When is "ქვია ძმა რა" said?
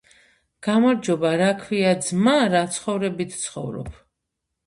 1.59-2.63